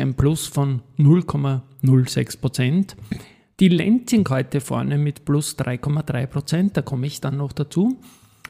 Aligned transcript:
ein 0.00 0.14
Plus 0.14 0.46
von 0.46 0.80
0,06 0.98 2.40
Prozent. 2.40 2.96
Die 3.60 3.68
Lenzing 3.68 4.26
heute 4.30 4.62
vorne 4.62 4.96
mit 4.96 5.26
plus 5.26 5.58
3,3 5.58 6.26
Prozent, 6.26 6.78
da 6.78 6.82
komme 6.82 7.06
ich 7.06 7.20
dann 7.20 7.36
noch 7.36 7.52
dazu. 7.52 7.98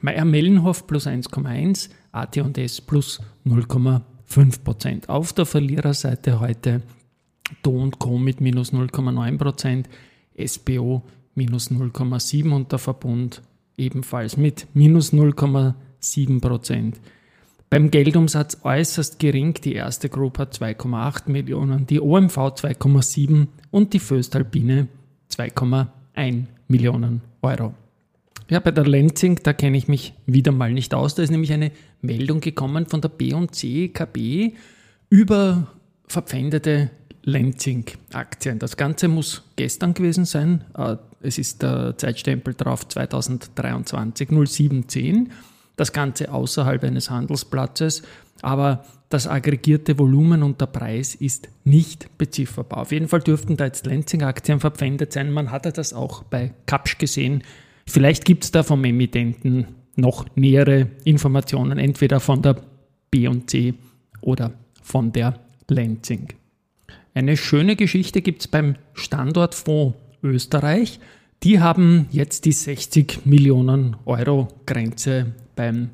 Meyer 0.00 0.24
Mellenhof 0.24 0.88
plus 0.88 1.06
1,1, 1.06 1.90
AT&S 2.10 2.80
plus 2.80 3.20
0,1. 3.46 4.00
5%. 4.32 5.08
Auf 5.08 5.32
der 5.32 5.46
Verliererseite 5.46 6.40
heute 6.40 6.82
Do 7.62 7.90
Co. 7.98 8.18
mit 8.18 8.40
minus 8.40 8.72
0,9%, 8.72 9.84
SBO 10.46 11.02
minus 11.34 11.70
0,7% 11.70 12.52
und 12.52 12.72
der 12.72 12.78
Verbund 12.78 13.42
ebenfalls 13.76 14.36
mit 14.36 14.66
minus 14.74 15.12
0,7%. 15.12 16.94
Beim 17.70 17.90
Geldumsatz 17.90 18.58
äußerst 18.64 19.18
gering, 19.18 19.54
die 19.54 19.74
erste 19.74 20.10
Gruppe 20.10 20.42
hat 20.42 20.54
2,8 20.54 21.30
Millionen, 21.30 21.86
die 21.86 22.00
OMV 22.00 22.36
2,7 22.36 23.46
und 23.70 23.94
die 23.94 23.98
Föstalpine 23.98 24.88
2,1 25.30 26.44
Millionen 26.68 27.22
Euro. 27.40 27.74
Ja, 28.48 28.60
bei 28.60 28.70
der 28.70 28.86
Lenzing, 28.86 29.40
da 29.42 29.52
kenne 29.52 29.76
ich 29.76 29.88
mich 29.88 30.14
wieder 30.26 30.52
mal 30.52 30.72
nicht 30.72 30.94
aus. 30.94 31.14
Da 31.14 31.22
ist 31.22 31.30
nämlich 31.30 31.52
eine 31.52 31.72
Meldung 32.00 32.40
gekommen 32.40 32.86
von 32.86 33.00
der 33.00 33.08
B&C 33.08 33.88
KB 33.88 34.52
über 35.08 35.68
verpfändete 36.06 36.90
Lenzing-Aktien. 37.22 38.58
Das 38.58 38.76
Ganze 38.76 39.08
muss 39.08 39.42
gestern 39.56 39.94
gewesen 39.94 40.24
sein. 40.24 40.64
Äh, 40.76 40.96
Es 41.22 41.38
ist 41.38 41.62
der 41.62 41.96
Zeitstempel 41.96 42.54
drauf 42.54 42.88
2023 42.88 44.28
0710. 44.30 45.30
Das 45.76 45.92
Ganze 45.92 46.32
außerhalb 46.32 46.82
eines 46.84 47.10
Handelsplatzes, 47.10 48.02
aber 48.42 48.84
das 49.08 49.26
aggregierte 49.26 49.98
Volumen 49.98 50.42
und 50.42 50.60
der 50.60 50.66
Preis 50.66 51.14
ist 51.14 51.48
nicht 51.64 52.18
bezifferbar. 52.18 52.80
Auf 52.80 52.92
jeden 52.92 53.08
Fall 53.08 53.20
dürften 53.20 53.56
da 53.56 53.66
jetzt 53.66 53.86
Lenzing-Aktien 53.86 54.58
verpfändet 54.60 55.12
sein. 55.12 55.30
Man 55.30 55.50
hatte 55.50 55.72
das 55.72 55.92
auch 55.92 56.24
bei 56.24 56.52
Kapsch 56.66 56.98
gesehen. 56.98 57.42
Vielleicht 57.92 58.24
gibt 58.24 58.44
es 58.44 58.50
da 58.50 58.62
vom 58.62 58.82
Emittenten 58.84 59.66
noch 59.96 60.24
nähere 60.34 60.86
Informationen, 61.04 61.76
entweder 61.76 62.20
von 62.20 62.40
der 62.40 62.56
B&C 63.10 63.74
oder 64.22 64.54
von 64.82 65.12
der 65.12 65.38
Lenzing. 65.68 66.28
Eine 67.12 67.36
schöne 67.36 67.76
Geschichte 67.76 68.22
gibt 68.22 68.40
es 68.40 68.48
beim 68.48 68.76
Standortfonds 68.94 69.94
Österreich. 70.22 71.00
Die 71.42 71.60
haben 71.60 72.06
jetzt 72.10 72.46
die 72.46 72.52
60 72.52 73.26
Millionen 73.26 73.96
Euro 74.06 74.48
Grenze 74.64 75.34
beim 75.54 75.90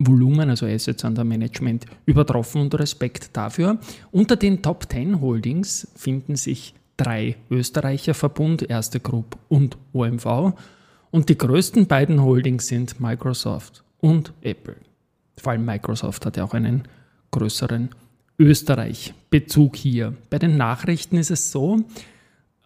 Volumen, 0.00 0.50
also 0.50 0.66
Assets 0.66 1.04
under 1.04 1.22
Management, 1.22 1.86
übertroffen 2.04 2.62
und 2.62 2.74
Respekt 2.74 3.30
dafür. 3.34 3.78
Unter 4.10 4.34
den 4.34 4.60
Top 4.60 4.90
10 4.90 5.20
Holdings 5.20 5.86
finden 5.94 6.34
sich 6.34 6.74
drei 6.96 7.36
Österreicher 7.48 8.14
Verbund, 8.14 8.68
Erste 8.68 8.98
Group 8.98 9.38
und 9.48 9.78
OMV. 9.92 10.54
Und 11.10 11.28
die 11.28 11.38
größten 11.38 11.86
beiden 11.86 12.22
Holdings 12.22 12.66
sind 12.66 13.00
Microsoft 13.00 13.82
und 14.00 14.32
Apple. 14.42 14.76
Vor 15.36 15.52
allem 15.52 15.64
Microsoft 15.64 16.26
hat 16.26 16.36
ja 16.36 16.44
auch 16.44 16.54
einen 16.54 16.82
größeren 17.30 17.90
Österreich-Bezug 18.38 19.76
hier. 19.76 20.14
Bei 20.30 20.38
den 20.38 20.56
Nachrichten 20.56 21.16
ist 21.16 21.30
es 21.30 21.50
so, 21.50 21.80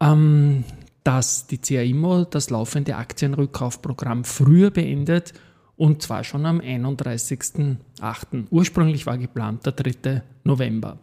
ähm, 0.01 0.65
dass 1.05 1.47
die 1.47 1.59
CAIMO 1.59 2.25
das 2.25 2.51
laufende 2.51 2.97
Aktienrückkaufprogramm 2.97 4.25
früher 4.25 4.71
beendet 4.71 5.33
und 5.77 6.03
zwar 6.03 6.23
schon 6.23 6.47
am 6.47 6.61
31.08. 6.61 8.47
Ursprünglich 8.51 9.07
war 9.07 9.19
geplant 9.19 9.67
der 9.67 9.73
3. 9.73 10.23
November. 10.45 10.99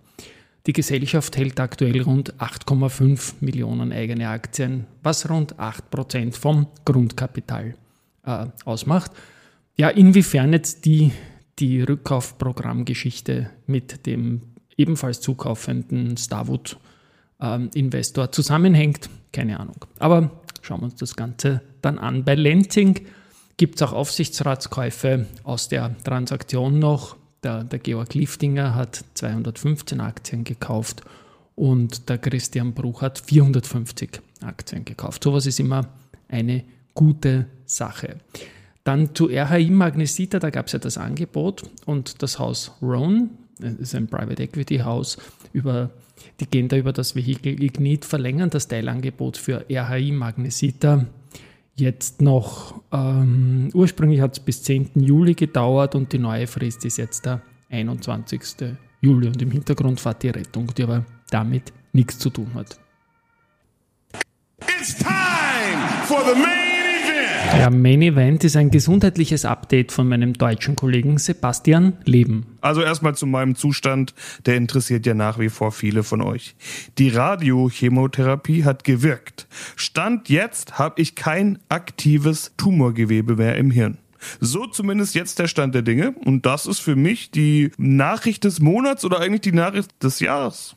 Die 0.66 0.74
Gesellschaft 0.74 1.38
hält 1.38 1.60
aktuell 1.60 2.02
rund 2.02 2.36
8,5 2.36 3.36
Millionen 3.40 3.92
eigene 3.92 4.30
Aktien, 4.30 4.86
was 5.02 5.30
rund 5.30 5.56
8% 5.56 6.34
vom 6.34 6.68
Grundkapital 6.86 7.76
äh, 8.26 8.46
ausmacht. 8.66 9.12
Ja, 9.78 9.90
inwiefern 9.90 10.52
jetzt 10.52 10.86
die, 10.86 11.12
die 11.60 11.82
Rückkaufprogrammgeschichte 11.82 13.50
mit 13.68 14.06
dem 14.06 14.42
ebenfalls 14.76 15.22
zukaufenden 15.22 16.18
Starwood 16.18 16.78
ähm, 17.40 17.70
Investor 17.74 18.32
zusammenhängt, 18.32 19.10
keine 19.32 19.60
Ahnung. 19.60 19.86
Aber 20.00 20.42
schauen 20.62 20.82
wir 20.82 20.86
uns 20.86 20.96
das 20.96 21.16
Ganze 21.16 21.62
dann 21.82 21.98
an. 21.98 22.26
Bei 22.26 22.36
Lenzing 22.36 23.06
gibt 23.58 23.76
es 23.76 23.82
auch 23.82 23.94
Aufsichtsratskäufe 23.94 25.28
aus 25.44 25.70
der 25.70 25.98
Transaktion 26.04 26.80
noch. 26.80 27.19
Der, 27.44 27.64
der 27.64 27.80
Georg 27.80 28.14
Liftinger 28.14 28.76
hat 28.76 29.04
215 29.14 30.02
Aktien 30.02 30.44
gekauft 30.44 31.04
und 31.56 32.10
der 32.10 32.18
Christian 32.18 32.74
Bruch 32.74 33.02
hat 33.02 33.20
450 33.20 34.22
Aktien 34.42 34.86
gekauft. 34.86 35.24
Sowas 35.24 35.46
ist 35.46 35.60
immer 35.60 35.88
eine 36.28 36.64
gute 36.94 37.48
Sache. 37.66 38.18
Dann 38.84 39.14
zu 39.14 39.30
RHI 39.30 39.70
Magnesita, 39.70 40.40
da 40.40 40.50
gab 40.50 40.68
es 40.68 40.74
ja 40.74 40.80
das 40.80 40.98
Angebot 40.98 41.64
und 41.86 42.22
das 42.24 42.40
Haus 42.40 42.72
Roan, 42.82 43.30
das 43.60 43.74
ist 43.74 43.96
ein 43.96 44.08
Private 44.08 44.42
Equity 44.42 44.78
Haus, 44.80 45.18
über, 45.54 45.92
die 46.40 46.46
gehen 46.46 46.70
da 46.70 46.78
über 46.78 46.94
das 46.94 47.16
Vehikel 47.16 47.62
Ignit, 47.62 48.06
verlängern 48.06 48.50
das 48.50 48.68
Teilangebot 48.68 49.38
für 49.38 49.66
RHI 49.70 50.12
Magnesita 50.12 51.06
jetzt 51.76 52.22
noch, 52.22 52.82
ähm, 52.92 53.70
ursprünglich 53.74 54.22
hat 54.22 54.34
es 54.34 54.40
bis 54.40 54.64
10. 54.64 54.92
Juli 54.96 55.34
gedauert 55.34 55.96
und 55.96 56.12
die 56.14 56.20
neue 56.20 56.48
Frist 56.48 56.86
ist 56.86 56.98
jetzt 56.98 57.26
der 57.26 57.42
21. 57.70 58.76
Juli 59.02 59.28
und 59.28 59.42
im 59.42 59.52
Hintergrund 59.52 60.00
fährt 60.00 60.24
die 60.24 60.30
Rettung, 60.30 60.68
die 60.76 60.84
aber 60.84 61.06
damit 61.30 61.72
nichts 61.94 62.20
zu 62.20 62.30
tun 62.30 62.54
hat. 62.54 62.80
It's 64.62 64.98
time 64.98 66.06
for 66.06 66.22
the 66.26 66.40
main. 66.40 66.79
Der 67.54 67.72
Main 67.72 68.02
Event 68.02 68.44
ist 68.44 68.56
ein 68.56 68.72
gesundheitliches 68.72 69.46
Update 69.46 69.92
von 69.92 70.08
meinem 70.08 70.34
deutschen 70.34 70.76
Kollegen 70.76 71.18
Sebastian 71.18 71.94
Leben. 72.06 72.46
Also 72.62 72.82
erstmal 72.82 73.16
zu 73.16 73.26
meinem 73.26 73.56
Zustand, 73.56 74.14
der 74.46 74.56
interessiert 74.56 75.06
ja 75.06 75.14
nach 75.14 75.40
wie 75.40 75.50
vor 75.50 75.72
viele 75.72 76.04
von 76.04 76.22
euch. 76.22 76.56
Die 76.98 77.10
Radiochemotherapie 77.10 78.66
hat 78.66 78.84
gewirkt. 78.84 79.48
Stand 79.76 80.30
jetzt 80.30 80.78
habe 80.80 81.02
ich 81.02 81.16
kein 81.16 81.60
aktives 81.70 82.54
Tumorgewebe 82.58 83.36
mehr 83.36 83.58
im 83.58 83.72
Hirn. 83.72 83.98
So 84.40 84.66
zumindest 84.66 85.16
jetzt 85.16 85.40
der 85.40 85.48
Stand 85.48 85.76
der 85.76 85.82
Dinge. 85.82 86.14
Und 86.26 86.46
das 86.46 86.66
ist 86.66 86.80
für 86.80 86.96
mich 86.96 87.32
die 87.32 87.72
Nachricht 87.78 88.44
des 88.44 88.60
Monats 88.60 89.06
oder 89.06 89.20
eigentlich 89.20 89.42
die 89.42 89.54
Nachricht 89.54 89.92
des 90.04 90.20
Jahres. 90.20 90.76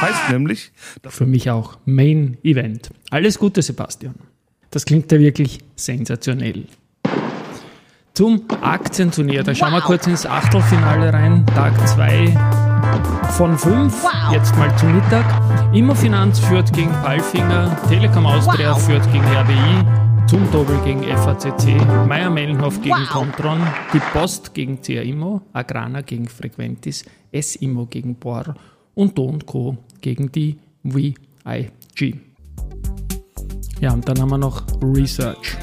Heißt 0.00 0.30
nämlich, 0.30 0.72
Für 1.08 1.26
mich 1.26 1.50
auch 1.50 1.78
Main 1.84 2.36
Event. 2.42 2.90
Alles 3.10 3.38
Gute, 3.38 3.62
Sebastian. 3.62 4.14
Das 4.70 4.84
klingt 4.84 5.10
ja 5.10 5.18
wirklich 5.18 5.60
sensationell. 5.76 6.64
Zum 8.12 8.42
Aktienturnier, 8.60 9.42
da 9.44 9.54
schauen 9.54 9.72
wir 9.72 9.80
kurz 9.80 10.06
ins 10.06 10.26
Achtelfinale 10.26 11.12
rein. 11.12 11.46
Tag 11.46 11.72
2 11.88 12.36
von 13.36 13.56
5. 13.56 13.94
Jetzt 14.32 14.56
mal 14.56 14.76
zu 14.76 14.86
Mittag. 14.86 15.24
Immofinanz 15.72 16.40
führt 16.40 16.72
gegen 16.72 16.90
Palfinger, 16.90 17.80
Telekom 17.88 18.26
Austria 18.26 18.74
führt 18.74 19.10
gegen 19.12 19.24
RBI, 19.24 20.26
zum 20.26 20.50
Doppel 20.50 20.78
gegen 20.84 21.04
FACC, 21.04 22.06
Meier 22.06 22.28
Mellenhof 22.28 22.82
gegen 22.82 23.06
Contron, 23.06 23.60
die 23.94 24.00
Post 24.12 24.52
gegen 24.52 24.82
CA 24.82 25.00
Immo, 25.02 25.40
Agrana 25.52 26.02
gegen 26.02 26.28
Frequentis, 26.28 27.04
S 27.30 27.56
Immo 27.56 27.86
gegen 27.86 28.16
Bor 28.16 28.54
und 28.94 29.16
Do 29.16 29.38
Co. 29.46 29.78
gegen 30.00 30.32
die 30.32 30.58
VIG. 30.82 32.16
Ja, 33.80 33.92
und 33.92 34.08
dann 34.08 34.20
haben 34.20 34.30
wir 34.30 34.38
noch 34.38 34.57
Research. 34.82 35.56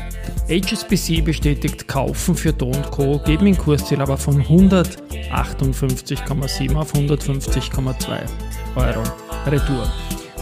HSBC 0.47 1.21
bestätigt 1.21 1.87
Kaufen 1.87 2.35
für 2.35 2.53
Do 2.53 2.71
Co. 2.91 3.17
geben 3.19 3.45
den 3.45 3.57
Kursziel 3.57 4.01
aber 4.01 4.17
von 4.17 4.43
158,7 4.43 6.75
auf 6.75 6.93
150,2 6.93 8.19
Euro 8.75 9.03
Retour. 9.47 9.91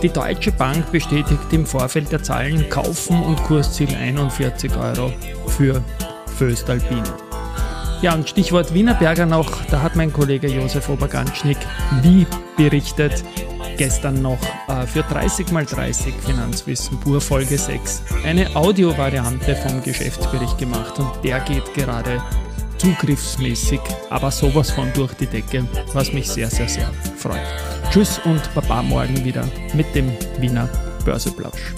Die 0.01 0.09
Deutsche 0.09 0.51
Bank 0.51 0.91
bestätigt 0.91 1.39
im 1.51 1.65
Vorfeld 1.65 2.11
der 2.11 2.21
Zahlen 2.21 2.67
Kaufen 2.69 3.23
und 3.23 3.41
Kursziel 3.43 3.95
41 3.95 4.75
Euro 4.75 5.13
für 5.47 5.81
Föstalpine. 6.37 7.32
Ja, 8.03 8.13
und 8.15 8.27
Stichwort 8.27 8.73
Wienerberger 8.73 9.25
noch, 9.25 9.49
da 9.71 9.81
hat 9.81 9.95
mein 9.95 10.11
Kollege 10.11 10.49
Josef 10.49 10.89
Oberganschnick 10.89 11.57
wie 12.01 12.27
berichtet, 12.57 13.23
gestern 13.77 14.21
noch 14.21 14.41
äh, 14.67 14.85
für 14.85 15.03
30x30 15.03 16.11
Finanzwissen 16.19 16.99
pur 16.99 17.21
Folge 17.21 17.57
6 17.57 18.03
eine 18.25 18.53
Audiovariante 18.57 19.55
vom 19.55 19.81
Geschäftsbericht 19.81 20.57
gemacht 20.57 20.99
und 20.99 21.11
der 21.23 21.39
geht 21.39 21.73
gerade 21.75 22.21
zugriffsmäßig, 22.77 23.79
aber 24.09 24.31
sowas 24.31 24.71
von 24.71 24.91
durch 24.93 25.13
die 25.13 25.27
Decke, 25.27 25.65
was 25.93 26.11
mich 26.11 26.29
sehr, 26.29 26.49
sehr, 26.49 26.67
sehr 26.67 26.91
freut. 27.15 27.39
Tschüss 27.89 28.19
und 28.25 28.53
Baba 28.53 28.83
morgen 28.83 29.23
wieder 29.23 29.47
mit 29.73 29.95
dem 29.95 30.11
Wiener 30.39 30.67
Börseplausch. 31.05 31.73